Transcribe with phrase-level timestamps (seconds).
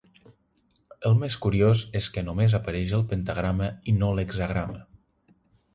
[1.09, 4.85] El més curiós és que només apareix el pentagrama i no l'hexagrama.